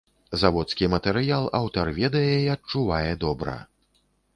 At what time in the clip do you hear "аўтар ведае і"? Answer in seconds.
1.61-2.51